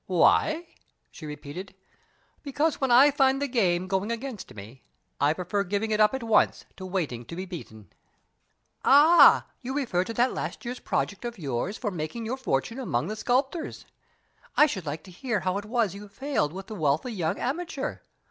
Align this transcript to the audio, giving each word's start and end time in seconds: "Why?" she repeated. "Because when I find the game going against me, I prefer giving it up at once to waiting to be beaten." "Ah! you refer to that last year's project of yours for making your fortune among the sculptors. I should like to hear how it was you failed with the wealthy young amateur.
"Why?" 0.07 0.65
she 1.11 1.27
repeated. 1.27 1.75
"Because 2.41 2.81
when 2.81 2.89
I 2.89 3.11
find 3.11 3.39
the 3.39 3.47
game 3.47 3.85
going 3.87 4.11
against 4.11 4.55
me, 4.55 4.81
I 5.19 5.31
prefer 5.33 5.63
giving 5.63 5.91
it 5.91 5.99
up 5.99 6.15
at 6.15 6.23
once 6.23 6.65
to 6.77 6.87
waiting 6.87 7.23
to 7.25 7.35
be 7.35 7.45
beaten." 7.45 7.93
"Ah! 8.83 9.45
you 9.61 9.75
refer 9.75 10.03
to 10.05 10.13
that 10.15 10.33
last 10.33 10.65
year's 10.65 10.79
project 10.79 11.23
of 11.23 11.37
yours 11.37 11.77
for 11.77 11.91
making 11.91 12.25
your 12.25 12.37
fortune 12.37 12.79
among 12.79 13.09
the 13.09 13.15
sculptors. 13.15 13.85
I 14.57 14.65
should 14.65 14.87
like 14.87 15.03
to 15.03 15.11
hear 15.11 15.41
how 15.41 15.59
it 15.59 15.65
was 15.65 15.93
you 15.93 16.07
failed 16.07 16.51
with 16.51 16.65
the 16.65 16.73
wealthy 16.73 17.11
young 17.13 17.37
amateur. 17.37 17.99